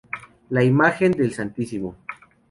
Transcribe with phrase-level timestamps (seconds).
[0.49, 1.95] La imagen del Stmo.